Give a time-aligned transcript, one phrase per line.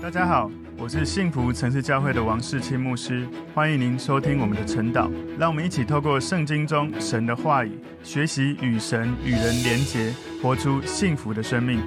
[0.00, 0.48] 大家好，
[0.78, 5.10] 我是幸福城市教会的王世清牧师，欢迎您收听我们的晨祷。
[5.36, 7.72] 让我们一起透过圣经中神的话语，
[8.04, 11.80] 学习与神与人连结，活出幸福的生命。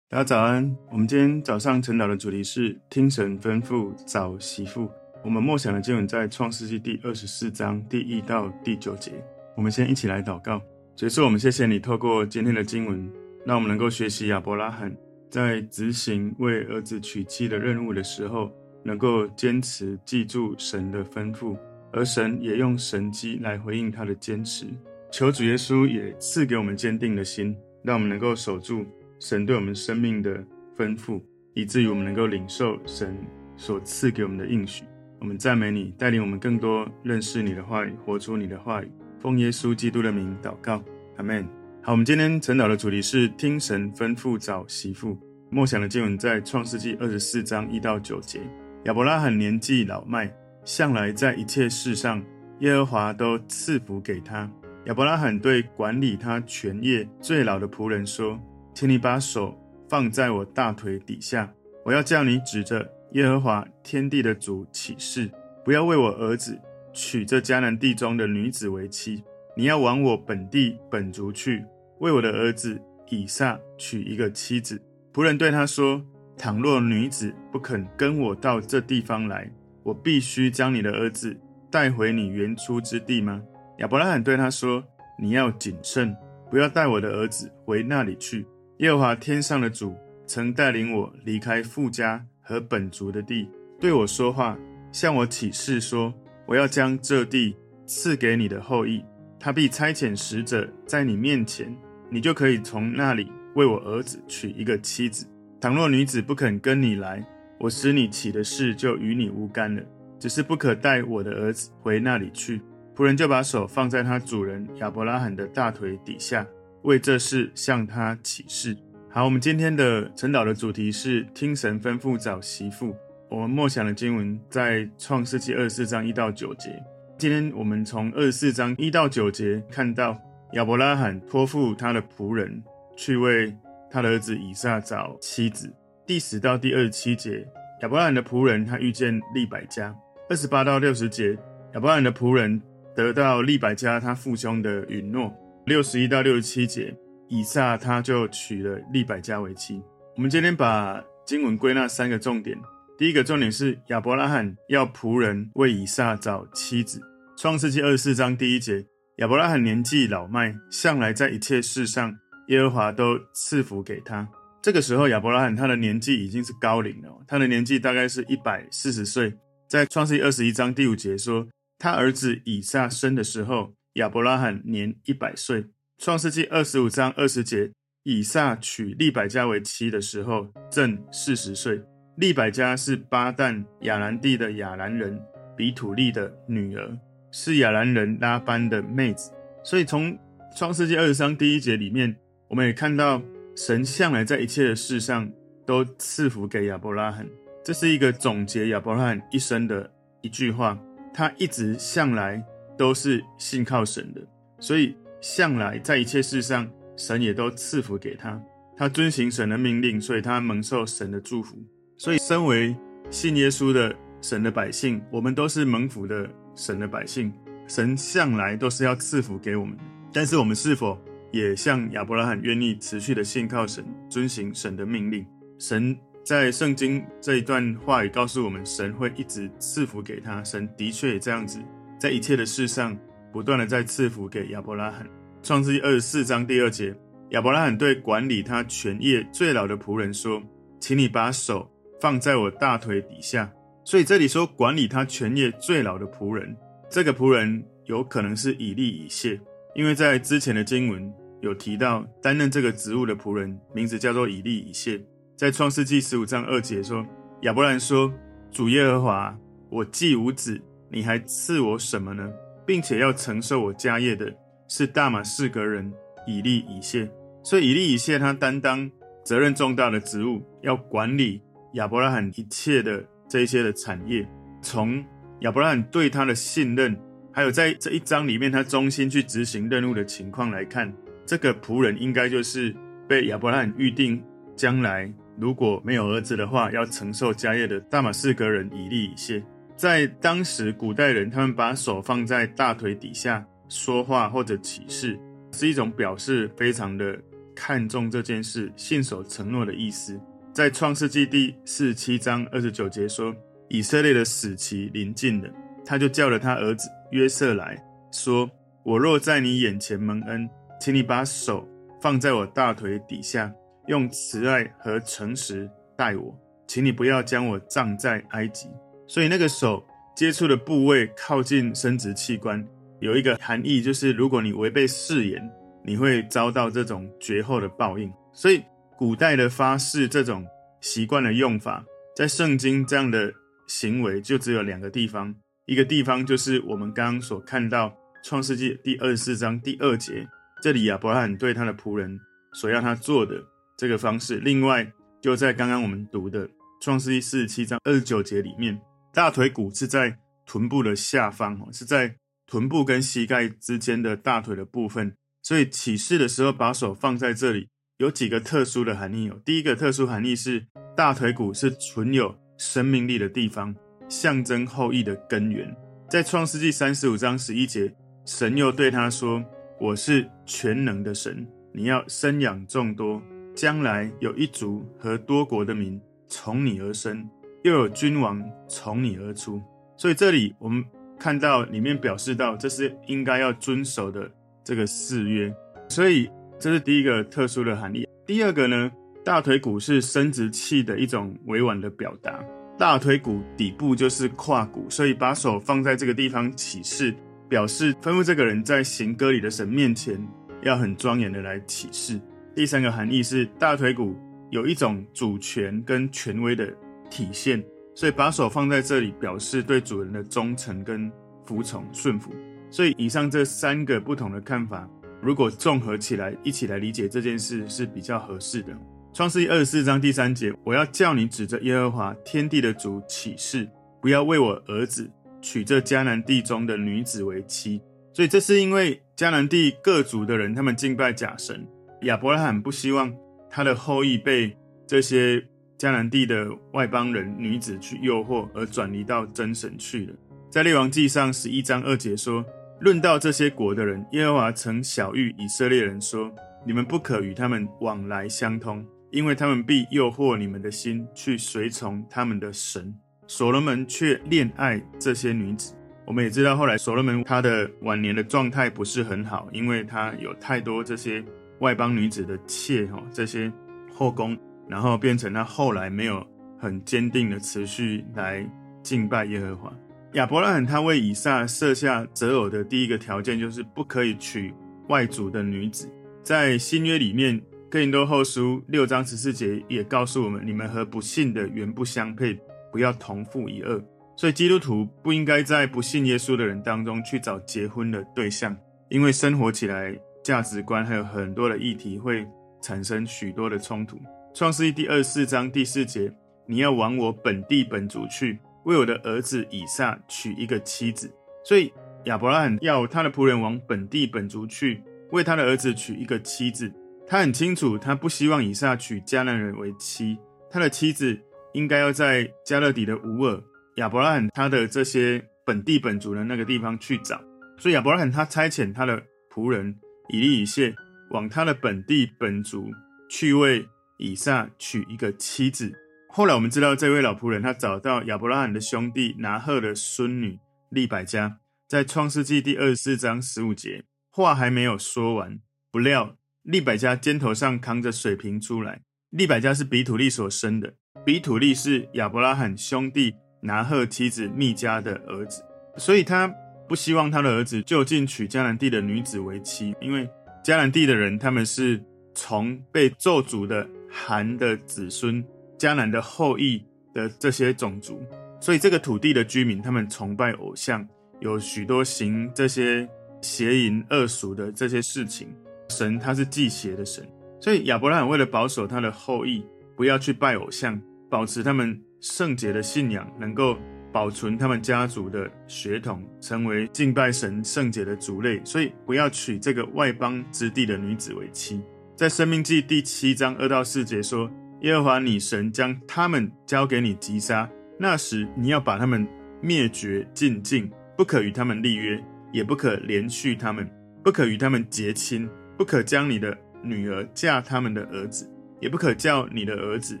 [0.08, 4.90] 大家早安，我们今天早上晨祷的主题是听神吩咐找媳妇。
[5.22, 9.12] 我们默想的经文在创世纪第二十四章第一到第九节。
[9.54, 10.62] 我们先一起来祷告，
[10.96, 13.12] 结束，我们谢谢你透过今天的经文，
[13.44, 14.90] 让我们能够学习亚伯拉罕。
[15.34, 18.52] 在执行为儿子娶妻的任务的时候，
[18.84, 21.58] 能够坚持记住神的吩咐，
[21.90, 24.64] 而神也用神迹来回应他的坚持。
[25.10, 27.52] 求主耶稣也赐给我们坚定的心，
[27.82, 28.86] 让我们能够守住
[29.18, 30.36] 神对我们生命的
[30.78, 31.20] 吩咐，
[31.52, 33.18] 以至于我们能够领受神
[33.56, 34.84] 所赐给我们的应许。
[35.18, 38.88] 我们赞美你，带领我们更多认识你的话语，活出你的话语。
[39.18, 40.80] 奉耶稣基督的名祷告，
[41.16, 41.63] 阿门。
[41.86, 45.18] 好，我们今天晨祷的主题是听神吩咐找媳妇。
[45.50, 48.40] 默想的经文在创世纪二十四章一到九节。
[48.84, 52.24] 亚伯拉罕年纪老迈，向来在一切事上，
[52.60, 54.50] 耶和华都赐福给他。
[54.86, 58.40] 亚伯拉罕对管理他全业最老的仆人说
[58.72, 59.54] ：“请你把手
[59.86, 61.52] 放在我大腿底下，
[61.84, 65.30] 我要叫你指着耶和华天地的主起誓，
[65.62, 66.58] 不要为我儿子
[66.94, 69.22] 娶这迦南地中的女子为妻，
[69.54, 71.62] 你要往我本地本族去。”
[71.98, 74.80] 为我的儿子以撒娶一个妻子。
[75.12, 76.04] 仆人对他说
[76.36, 79.50] ：“倘若女子不肯跟我到这地方来，
[79.82, 81.36] 我必须将你的儿子
[81.70, 83.40] 带回你原出之地吗？”
[83.78, 84.82] 亚伯拉罕对他说
[85.18, 86.16] ：“你要谨慎，
[86.50, 88.46] 不要带我的儿子回那里去。
[88.78, 89.94] 耶和华天上的主
[90.26, 94.58] 曾带领我离开富家和本族的地，对我说话，
[94.90, 96.12] 向我起誓说：
[96.46, 97.56] 我要将这地
[97.86, 99.04] 赐给你的后裔。
[99.38, 101.72] 他必差遣使者在你面前。”
[102.10, 105.26] 你就可以从那里为我儿子娶一个妻子。
[105.60, 107.24] 倘若女子不肯跟你来，
[107.58, 109.82] 我使你起的誓就与你无干了。
[110.18, 112.60] 只是不可带我的儿子回那里去。
[112.94, 116.46] 仆人就把手放在他主人亚伯拉罕的大腿底下，
[116.82, 118.76] 为这事向他起誓。
[119.10, 122.94] 好，我们今天的晨祷的主题是听神吩咐找媳妇。
[123.28, 126.70] 我们默想的经文在创世纪二十四章一到九节。
[127.18, 130.16] 今天我们从二十四章一到九节看到。
[130.54, 132.62] 亚伯拉罕托付他的仆人
[132.96, 133.52] 去为
[133.90, 135.72] 他的儿子以撒找妻子。
[136.06, 137.44] 第十到第二十七节，
[137.82, 139.92] 亚伯拉罕的仆人他遇见利百加。
[140.30, 141.36] 二十八到六十节，
[141.74, 142.62] 亚伯拉罕的仆人
[142.94, 145.34] 得到利百加他父兄的允诺。
[145.66, 146.96] 六十一到六十七节，
[147.28, 149.82] 以撒他就娶了利百加为妻。
[150.14, 152.56] 我们今天把经文归纳三个重点。
[152.96, 157.00] 第一个重点是亚伯拉罕要仆人为以撒找妻子。
[157.36, 158.86] 创世纪二十四章第一节。
[159.18, 164.28] 亚伯拉罕年纪老迈，向来在一切事上，耶和华都赐福给他。
[164.60, 169.32] 这个时候，亚伯拉罕他的年纪已经是高龄了，他的年纪大概是一百四十岁。
[169.68, 171.46] 在创世记二十一章第五节说，
[171.78, 175.66] 他儿子以撒生的时候，亚伯拉罕年一百岁。
[175.96, 177.70] 创世记二十五章二十节，
[178.02, 181.80] 以撒娶利百加为妻的时候，正四十岁。
[182.16, 185.20] 利百加是巴旦亚兰地的亚兰人
[185.56, 186.98] 比土利的女儿。
[187.36, 189.32] 是亚兰人拉班的妹子，
[189.64, 190.16] 所以从
[190.56, 192.14] 创世纪二十章第一节里面，
[192.46, 193.20] 我们也看到
[193.56, 195.28] 神向来在一切的事上
[195.66, 197.26] 都赐福给亚伯拉罕。
[197.64, 199.90] 这是一个总结亚伯拉罕一生的
[200.20, 200.78] 一句话。
[201.12, 202.40] 他一直向来
[202.78, 204.20] 都是信靠神的，
[204.60, 208.40] 所以向来在一切事上，神也都赐福给他。
[208.76, 211.56] 他遵行神的命令，所以他蒙受神的祝福。
[211.98, 212.76] 所以，身为
[213.10, 216.30] 信耶稣的神的百姓，我们都是蒙福的。
[216.54, 217.32] 神的百姓，
[217.66, 219.76] 神向来都是要赐福给我们，
[220.12, 220.98] 但是我们是否
[221.32, 225.26] 也像亚伯拉罕，愿意持续的信靠神，遵行神的命令？
[225.58, 230.42] 神在圣经这一段话语告诉我们，神会一直赐福给他。
[230.44, 231.60] 神的确也这样子，
[231.98, 232.96] 在一切的事上
[233.32, 235.06] 不断的在赐福给亚伯拉罕。
[235.42, 236.94] 创世记二十四章第二节，
[237.30, 240.42] 亚伯拉罕对管理他全业最老的仆人说
[240.80, 243.50] ：“请你把手放在我大腿底下。”
[243.84, 246.56] 所以这里说管理他全业最老的仆人，
[246.88, 249.38] 这个仆人有可能是以利以谢，
[249.74, 254.98] 因为在之前的经文有提到担任这个职务的仆人名字叫做以利以谢。
[255.36, 257.04] 在创世纪十五章二节说，
[257.42, 258.10] 亚伯兰说
[258.50, 259.38] ：“主耶和华，
[259.68, 260.58] 我既无子，
[260.90, 262.32] 你还赐我什么呢？
[262.64, 264.34] 并且要承受我家业的
[264.66, 265.92] 是大马士革人
[266.26, 267.10] 以利以谢。
[267.42, 268.90] 所以以利以谢他担当
[269.22, 271.42] 责任重大的职务，要管理
[271.74, 274.26] 亚伯拉罕一切的。”这一些的产业，
[274.62, 275.04] 从
[275.40, 276.96] 亚伯拉罕对他的信任，
[277.32, 280.92] 还有在这一章里面他忠心去执行任务的情况来看，
[281.26, 282.74] 这个仆人应该就是
[283.08, 284.22] 被亚伯拉罕预定
[284.54, 289.42] 将来如果没有儿子的话，要承受家业的大马士革人以利以谢。
[289.76, 295.18] 在当时古代人，他们把手放在大腿底下说话或者起誓，
[295.50, 297.18] 是一种表示非常的
[297.56, 300.20] 看重这件事、信守承诺的意思。
[300.54, 303.34] 在创世纪第四十七章二十九节说，
[303.68, 305.50] 以色列的死期临近了，
[305.84, 307.76] 他就叫了他儿子约瑟来
[308.12, 308.48] 说
[308.84, 310.48] ：“我若在你眼前蒙恩，
[310.80, 311.68] 请你把手。”
[312.00, 313.52] 放在我大腿底下，
[313.88, 318.68] 用慈爱和诚实待我，请你不要将我葬在埃及。
[319.08, 319.82] 所以那个手
[320.14, 322.64] 接触的部位靠近生殖器官，
[323.00, 325.50] 有一个含义，就是如果你违背誓言，
[325.82, 328.12] 你会遭到这种绝后的报应。
[328.34, 328.62] 所以
[328.96, 330.46] 古代的发誓这种
[330.80, 331.84] 习惯的用法，
[332.16, 333.32] 在圣经这样的
[333.66, 335.34] 行为就只有两个地方，
[335.66, 340.26] 一个地方就是我们刚刚所看到创世纪第二十四章第二节。
[340.62, 342.18] 这里亚伯拉罕对他的仆人
[342.54, 343.34] 所要他做的
[343.76, 346.48] 这个方式，另外就在刚刚我们读的
[346.80, 348.80] 创世记四十七章二十九节里面，
[349.12, 355.14] 大腿骨是在臀部的下方，是在臀部跟膝盖之间的大腿的部分。
[355.42, 357.68] 所以起誓的时候把手放在这里，
[357.98, 359.40] 有几个特殊的含义哦。
[359.44, 363.74] 第一个特殊含义是大腿骨是存有生命力的地方，
[364.08, 365.74] 象征后裔的根源。
[366.08, 367.94] 在创世纪三十五章十一节，
[368.24, 369.44] 神又对他说。
[369.80, 373.20] 我是全能的神，你要生养众多，
[373.56, 377.28] 将来有一族和多国的民从你而生，
[377.64, 379.60] 又有君王从你而出。
[379.96, 380.82] 所以这里我们
[381.18, 384.30] 看到里面表示到，这是应该要遵守的
[384.62, 385.52] 这个誓约。
[385.88, 386.30] 所以
[386.64, 388.08] 这是第一个特殊的含义。
[388.24, 388.90] 第二个呢，
[389.22, 392.42] 大腿骨是生殖器的一种委婉的表达，
[392.78, 397.14] 大腿骨底部就是胯骨，所以把手放在这个地方起誓。
[397.50, 400.18] 表示吩咐这个人在行歌礼的神面前
[400.62, 402.18] 要很庄严的来起誓。
[402.56, 404.16] 第三个含义是大腿骨
[404.48, 406.74] 有一种主权跟权威的
[407.10, 407.62] 体现，
[407.94, 411.12] 所以把手放在这里表示对主人的忠诚跟
[411.44, 412.32] 服从顺服。
[412.70, 414.88] 所以以上这三个不同的看法，
[415.24, 418.76] 如果综合起来一起来理解这件事是比较合适的。
[419.14, 423.66] 创世记二十四章第三节，我要叫你指着耶和华天地的主起誓，
[424.02, 425.10] 不要为我儿子。
[425.40, 427.80] 娶这迦南地中的女子为妻，
[428.12, 431.66] 所以这是因为迦南地各族的人，他们敬拜假神。
[432.02, 433.14] 亚伯拉罕不希望
[433.50, 434.56] 他的后裔被
[434.86, 435.38] 这些
[435.78, 440.14] 迦南地的外邦人女子去诱惑，而转移到真神去了。
[440.50, 442.42] 在列王记上十一章二节说
[442.80, 446.30] ：“论到这些国的人，耶和华曾晓谕以色列人说：
[446.66, 452.94] 你们不可与他们往来相通，因为他们必诱惑你们的心，去随从他们的神。”
[453.26, 455.74] 所罗门却恋爱这些女子。
[456.04, 461.24] 我们也知道，后来所罗门他的晚年的状态不是很好，因为他有太多这些
[461.60, 463.50] 外邦女子的妾哈，这些
[463.94, 464.36] 后宫，
[464.68, 466.22] 然后变成他后来没有
[466.58, 468.46] 很坚定的持续来
[468.82, 469.72] 敬拜耶和华。
[470.14, 474.54] 亚伯拉罕他为以撒设下择偶的第一个条件，就是不可以娶
[474.88, 475.90] 外族的女子。
[476.22, 482.38] 在新约里面，哥林多后书六章十四节也告诉我们：你们和不信的原不相配。
[482.70, 483.80] 不要同负一轭，
[484.16, 488.56] 所以基督徒不应该在不信耶稣的人当中去找结婚的对象，
[488.88, 492.26] 因为生活起来价值观还有很多的议题会
[492.60, 493.96] 产生许多的冲突。
[494.34, 496.12] 创世记第二十四章第四节，
[496.46, 501.10] 你要往我本地本族去，为我的儿子以撒娶一个妻子。
[501.44, 501.72] 所以
[502.04, 506.72] 亚伯拉罕要他的仆人往本地本族去，为他的儿子娶一个妻子。
[507.06, 510.18] 他很清楚，他不希望以撒娶迦南人为妻，
[510.50, 511.20] 他的妻子。
[511.54, 513.40] 应该要在迦勒底的乌尔，
[513.76, 517.22] 亚伯拉罕他的这些本地本族的那个地方去找，
[517.58, 519.00] 所以亚伯拉罕他差遣他的
[519.32, 519.78] 仆人
[520.08, 520.74] 以利以谢
[521.10, 522.72] 往他的本地本族
[523.08, 523.64] 去为
[523.98, 525.72] 以撒娶一个妻子。
[526.16, 535.40] 后来我们知道这位老仆人他找到亚伯拉罕的兄弟拿鹤的孙女利百加，在创世纪第二十四章十五节，话还没有说完，
[535.72, 538.82] 不料利百加肩头上扛着水瓶出来。
[539.10, 540.74] 利百加是比土利所生的。
[541.04, 545.42] 比土利是亚伯拉罕兄弟拿鹤妻子密迦的儿子，
[545.76, 546.32] 所以他
[546.68, 550.08] 不希望他的儿子就近娶迦南地的女子为妻，因为
[550.44, 555.24] 迦南地的人他们是从被咒诅的含的子孙，
[555.58, 558.02] 迦南的后裔的这些种族，
[558.40, 560.86] 所以这个土地的居民他们崇拜偶像，
[561.20, 562.88] 有许多行这些
[563.20, 565.28] 邪淫恶俗的这些事情。
[565.70, 567.08] 神他是忌邪的神，
[567.40, 569.44] 所以亚伯拉罕为了保守他的后裔，
[569.76, 570.80] 不要去拜偶像。
[571.10, 573.56] 保持他们圣洁的信仰，能够
[573.92, 581.62] 保存他们家族的血统，成为敬拜神圣洁的族类，所以不要娶这个外邦之地的女子为妻。
[581.94, 584.28] 在生命记第七章二到四节说，
[584.64, 587.46] 耶和华你神将他们交给你击杀，
[587.78, 589.06] 那时你要把他们
[589.42, 592.02] 灭绝尽尽，不可与他们立约，
[592.32, 593.70] 也不可连续他们，
[594.02, 595.28] 不可与他们结亲，
[595.58, 598.26] 不可将你的女儿嫁他们的儿子，
[598.58, 600.00] 也不可叫你的儿子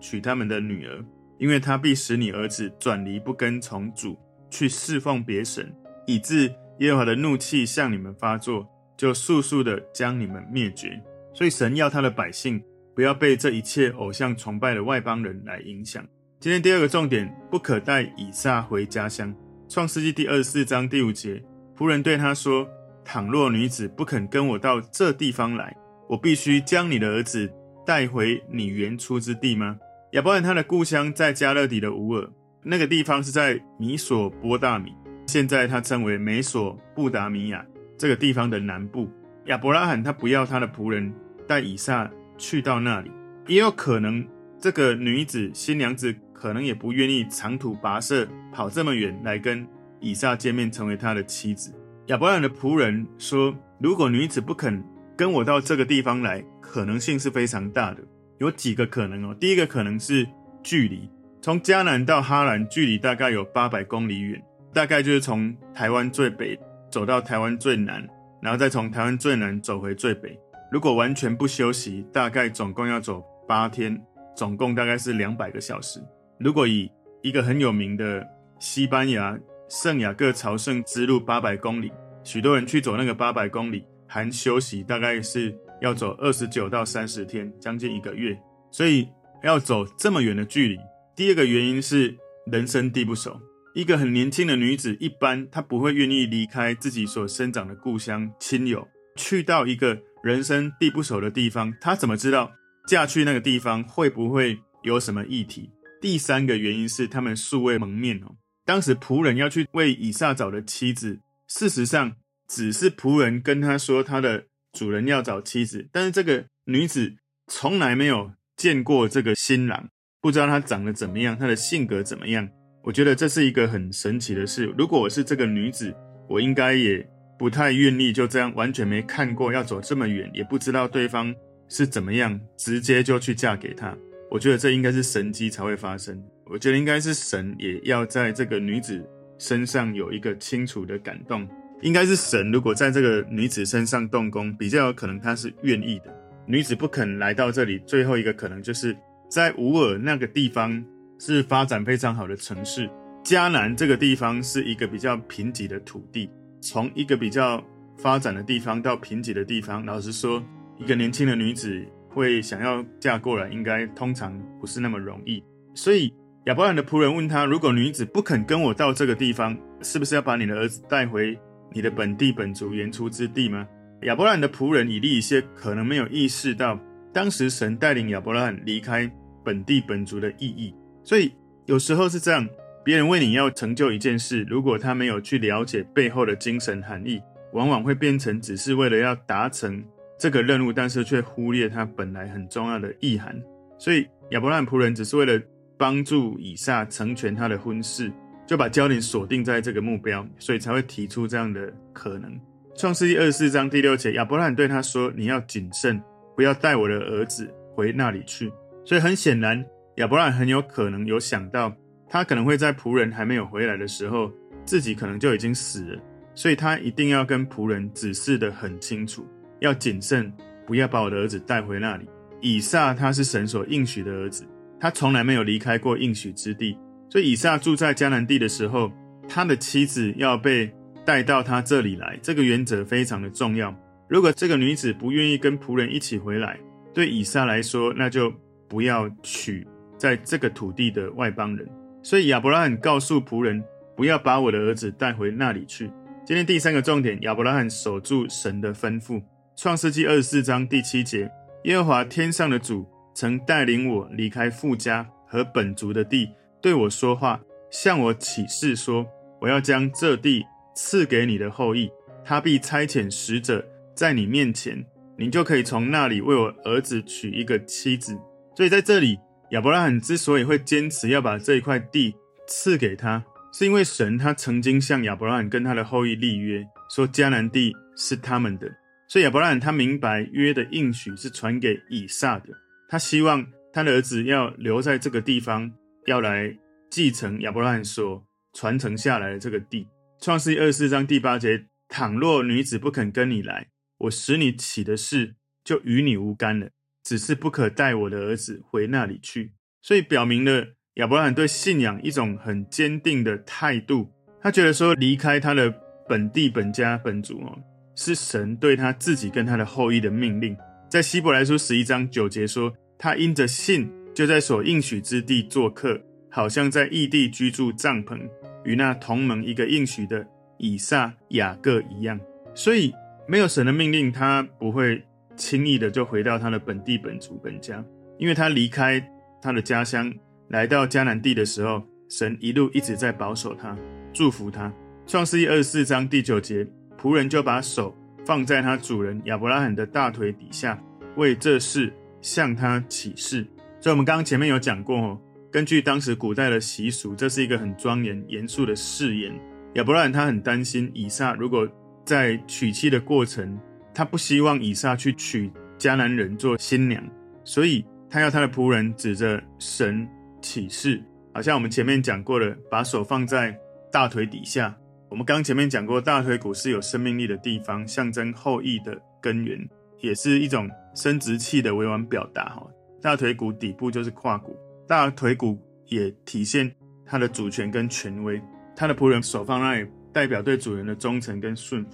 [0.00, 1.04] 娶他们的女儿，
[1.36, 4.16] 因为他必使你儿子转离不跟从主，
[4.48, 5.70] 去侍奉别神，
[6.06, 10.98] 以致耶和华的怒气向你们发作，就速速的将你们灭绝。
[11.34, 12.64] 所以神要他的百姓。
[12.96, 16.02] 不要被这一切偶像崇拜的外邦人来影响。
[16.40, 19.34] 今天第二个重点，不可带以撒回家乡。
[19.68, 21.44] 创世纪第二十四章第五节，
[21.76, 22.66] 仆人对他说
[23.04, 25.76] ：“倘若女子不肯跟我到这地方来，
[26.08, 27.52] 我必须将你的儿子
[27.84, 29.78] 带回你原出之地吗？”
[30.12, 32.26] 亚伯兰他的故乡在加勒底的乌尔，
[32.62, 34.94] 那个地方是在米索波大米，
[35.26, 37.62] 现在他称为美索布达米亚
[37.98, 39.06] 这个地方的南部。
[39.48, 41.12] 亚伯拉罕他不要他的仆人
[41.46, 42.10] 带以撒。
[42.38, 43.10] 去到那里，
[43.46, 44.26] 也有可能
[44.58, 49.66] 这个女子新娘子可能也不愿意长途跋涉跑这么远来跟
[50.00, 51.74] 以撒见面，成为他的妻子。
[52.06, 54.82] 亚伯兰的仆人说：“如果女子不肯
[55.16, 58.02] 跟我到这个地方来，可能性是非常大的。
[58.38, 59.34] 有几个可能哦。
[59.40, 60.26] 第一个可能是
[60.62, 61.08] 距离，
[61.40, 64.40] 从迦南到哈兰距离大概有八百公里远，
[64.72, 66.58] 大概就是从台湾最北
[66.90, 68.06] 走到台湾最南，
[68.40, 70.38] 然后再从台湾最南走回最北。”
[70.76, 73.98] 如果完全不休息，大概总共要走八天，
[74.36, 75.98] 总共大概是两百个小时。
[76.38, 76.92] 如果以
[77.22, 78.22] 一个很有名的
[78.58, 79.38] 西班牙
[79.70, 81.90] 圣雅各朝圣之路八百公里，
[82.22, 88.38] 许多人去走那个八百公里，含休息，大概是要走二十九到三十天，将近一个月。
[88.70, 89.08] 所以
[89.42, 90.76] 要走这么远的距离，
[91.16, 92.14] 第二个原因是
[92.52, 93.40] 人生地不熟。
[93.74, 99.98] 一个很年轻的女子，一般她不会愿意离开自己所生长的故乡、亲友，去到一个。
[100.26, 102.50] 人生地不熟的地方，她怎么知道
[102.88, 105.70] 嫁去那个地方会不会有什么议题？
[106.00, 108.34] 第三个原因是他们素未谋面哦。
[108.64, 112.16] 当时仆人要去为以撒找的妻子，事实上
[112.48, 117.14] 只是仆人跟他说他的主人要找妻子，但是这个女子
[117.46, 119.88] 从来没有见过这个新郎，
[120.20, 122.48] 不知道他长得怎么样，他的性格怎么样。
[122.82, 124.74] 我觉得这是一个很神奇的事。
[124.76, 125.94] 如果我是这个女子，
[126.28, 127.08] 我应该也。
[127.38, 131.34] 不太愿意就这样完全没看过，要走这么远，也不知道对方
[131.68, 133.96] 是怎么样，直接就去嫁给他。
[134.30, 136.22] 我觉得这应该是神迹才会发生。
[136.46, 139.04] 我觉得应该是神也要在这个女子
[139.38, 141.46] 身上有一个清楚的感动。
[141.82, 146.04] 应该是神如果在这个女子身上动工，比较有可能她是愿意的。
[146.46, 148.96] 女子不肯来到这里，最后一个可能就是
[149.28, 150.82] 在乌尔那个地方
[151.18, 152.88] 是发展非常好的城市，
[153.22, 156.30] 迦南这个地方是一个比较贫瘠的土地。
[156.66, 157.62] 从一个比较
[157.96, 160.42] 发展的地方到贫瘠的地方，老实说，
[160.78, 165.42] 一个年轻的女子会想要嫁过来，应该通常不是那么容易。
[165.74, 166.12] 所以
[166.46, 171.38] 亚伯兰的仆人问他：“如果女子不肯跟我到这个地方，是不是要把你的儿子带回
[171.72, 173.64] 你的本地本族原出之地吗？”
[174.02, 176.78] 亚伯兰的仆人以利以谢可能没有意识到，
[177.12, 179.08] 当时神带领亚伯兰离开
[179.44, 180.74] 本地本族的意义。
[181.04, 181.32] 所以
[181.66, 182.46] 有时候是这样。
[182.86, 187.20] 别人为你要成就一件事，如果他没有去了解背后的精神含义，
[187.52, 189.84] 往往会变成只是为了要达成
[190.16, 193.36] 这个任务，但是却忽略他本来很重要的意涵。
[193.76, 195.42] 所以亚伯兰仆人只是为了
[195.76, 198.08] 帮助以撒成全他的婚事，
[198.46, 202.40] 就把焦点锁定在这个目标，所以才会提出这样的可能。
[202.76, 206.00] 创世记二十四章第六节，亚伯兰对他说：“你要谨慎，
[206.36, 208.48] 不要带我的儿子回那里去。”
[208.86, 209.66] 所以很显然，
[209.96, 211.76] 亚伯兰很有可能有想到。
[212.08, 214.30] 他可能会在仆人还没有回来的时候，
[214.64, 216.02] 自己可能就已经死了，
[216.34, 219.26] 所以他一定要跟仆人指示的很清楚，
[219.60, 220.32] 要谨慎，
[220.66, 222.08] 不要把我的儿子带回那里。
[222.40, 224.44] 以撒他是神所应许的儿子，
[224.78, 228.92] 他从来没有离开过应许之地，所以以撒住在迦南地的时候，
[229.28, 230.72] 他的妻子要被
[231.04, 233.74] 带到他这里来，这个原则非常的重要。
[234.08, 236.58] 如果这个女子不愿意跟仆人一起回来，
[236.94, 238.32] 对以撒来说，那就
[238.68, 241.66] 不要娶在这个土地的外邦人。
[242.06, 243.64] 所以亚伯拉罕告诉仆人，
[243.96, 245.90] 不要把我的儿子带回那里去。
[246.24, 249.20] 今天第三个重点，亚伯拉罕守住神的吩咐。
[249.56, 251.28] 创世纪二十四章第七节，
[251.64, 256.30] 耶和华天上的主曾带领我离开富家和本族的地，
[256.62, 257.40] 对我说话，
[257.72, 259.04] 向我起誓说，
[259.40, 260.44] 我要将这地
[260.76, 261.90] 赐给你的后裔，
[262.24, 264.86] 他必差遣使者在你面前，
[265.18, 268.16] 你就可以从那里为我儿子娶一个妻子。
[268.54, 269.18] 所以在这里。
[269.50, 272.14] 亚伯拉罕之所以会坚持要把这一块地
[272.48, 278.68] 赐给他，是因为神他曾经向亚伯拉罕跟他的后裔立约，说迦南地是他们的。
[279.08, 282.48] 所以亚伯拉罕他明白约的应许是传给以撒的，
[282.88, 285.70] 他希望他的儿子要留在这个地方，
[286.06, 286.56] 要来
[286.90, 289.86] 继承亚伯拉罕所传承下来的这个地。
[290.20, 296.70] 创世二十四章第八节：倘若女子不肯跟你来，我使你起的事就与你无干了，
[297.06, 299.52] 只是不可带我的儿子回那里去。
[299.80, 304.10] 所以表明了亚伯拉罕对信仰一种很坚定的态度。
[304.42, 305.72] 他觉得说离开他的
[306.08, 307.56] 本地、本家、本族哦，
[307.94, 310.56] 是神对他自己跟他的后裔的命令。
[310.90, 318.20] 在希伯来书十一章九节说，他因着信就在所应许之地做客，好像在异地居住帐篷，
[318.64, 320.26] 与那同盟一个应许的
[320.58, 322.18] 以撒、雅各一样。
[322.52, 322.92] 所以
[323.28, 325.04] 没有神的命令，他不会
[325.36, 327.84] 轻易的就回到他的本地、本族、本家，
[328.18, 329.00] 因为他离开
[329.40, 330.12] 他的家乡，
[330.48, 333.76] 来到迦南地的时候，神一路一直在保守他，
[334.12, 334.72] 祝福他。
[335.06, 336.66] 创世记二十四章第九节，
[337.00, 340.82] 仆人就把手放在他主人亚伯拉罕的大腿底下，
[341.16, 343.46] 为这事向他起誓。
[343.78, 345.20] 所以，我们刚刚前面有讲过哦，
[345.52, 349.32] 根据当时古代的习俗，这是一个很庄严、严肃的誓言。
[349.74, 351.68] 亚伯拉罕他很担心以撒，如果
[352.04, 353.56] 在娶妻的过程，
[353.96, 357.02] 他不希望以撒去娶迦南人做新娘，
[357.44, 360.06] 所以他要他的仆人指着神
[360.42, 363.58] 起誓，好像我们前面讲过的，把手放在
[363.90, 364.76] 大腿底下。
[365.08, 369.66] 我们刚前面讲过，大腿骨是有生命力的地方，象征后裔的根源，
[370.00, 372.50] 也是一种生殖器的委婉表达。
[372.50, 372.66] 哈，
[373.00, 374.54] 大腿骨底部就是胯骨，
[374.86, 376.70] 大腿骨也体现
[377.06, 378.38] 他的主权跟权威。
[378.76, 381.92] 他的仆人手放那里，代表对主人的忠诚跟顺服。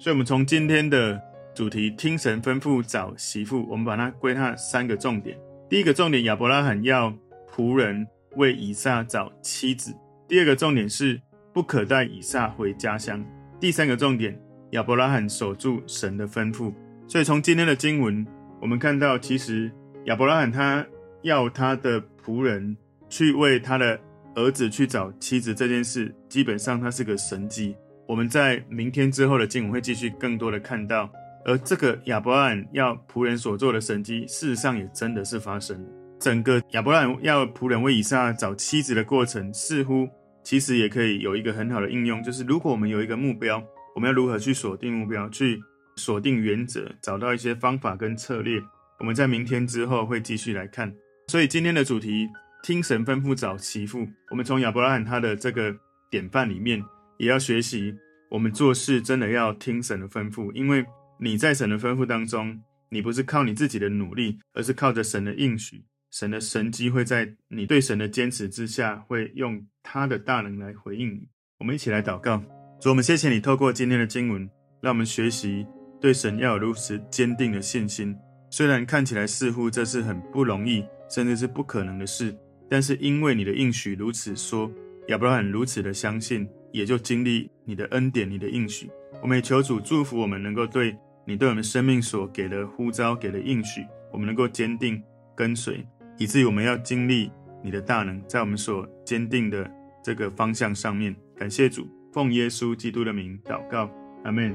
[0.00, 1.22] 所以，我们从今天的
[1.54, 5.38] 主题“听神吩咐找媳妇”，我们把它归纳三个重点。
[5.70, 7.16] 第一个重点，亚伯拉罕要
[7.48, 8.04] 仆人
[8.36, 9.92] 为以撒找妻子；
[10.26, 11.20] 第二个重点是，
[11.52, 13.24] 不可带以撒回家乡。
[13.60, 14.36] 第三个重点，
[14.72, 16.74] 亚伯拉罕守住神的吩咐。
[17.06, 18.26] 所以从今天的经文，
[18.60, 19.70] 我们看到，其实
[20.06, 20.84] 亚伯拉罕他
[21.22, 22.76] 要他的仆人
[23.08, 23.98] 去为他的
[24.34, 27.76] 儿子去找妻子这件事，基本上它是个神迹。
[28.08, 31.08] 我们在明天之后的经文会继续更多的看到，
[31.44, 35.88] 而这个亚伯拉罕要仆人所做的神迹，事实上也真的是发生了。
[36.18, 40.08] 整个亚伯拉罕要仆人为以撒找妻子的过程，似乎。
[40.42, 45.58] 其实也可以有一个很好的应用，就是如果我们有一个目标，我们要如何去锁定目标，去
[45.96, 48.62] 锁定原则，找到一些方法跟策略。
[48.98, 50.94] 我们在明天之后会继续来看。
[51.28, 52.28] 所以今天的主题，
[52.62, 54.06] 听神吩咐找媳妇。
[54.30, 55.74] 我们从亚伯拉罕他的这个
[56.10, 56.84] 典范里面，
[57.16, 57.94] 也要学习，
[58.30, 60.84] 我们做事真的要听神的吩咐，因为
[61.18, 65.84] 你在神的吩咐当中，你不是靠你自己的努力，而是靠着神的应许。
[66.10, 71.28] 神的神机会在你对神的坚持之下，会用他的大能来回应你。
[71.58, 72.42] 我们一起来祷告，
[72.80, 74.48] 主，我们谢谢你透过今天的经文，
[74.80, 75.66] 让我们学习
[76.00, 78.16] 对神要有如此坚定的信心。
[78.50, 82.32] 虽然看起来似乎这是很不容易，甚至是不可能的事，
[82.70, 84.70] 但是因为你的应许如此说，
[85.08, 88.88] 亚伯拉罕如此的相信，也就经历你的恩典、你的应许。
[89.22, 95.02] 我们也求主祝福我们，能够对你对我们生命所给的呼召、给的应许，我们能够坚定
[95.34, 95.86] 跟随。
[96.18, 97.30] 以至于我们要经历
[97.62, 99.68] 你的大能，在我们所坚定的
[100.02, 103.90] 这个方向上面，感谢主，奉耶稣基督的名祷告，
[104.24, 104.54] 阿门。